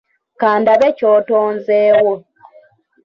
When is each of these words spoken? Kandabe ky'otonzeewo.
Kandabe 0.39 0.87
ky'otonzeewo. 0.97 2.13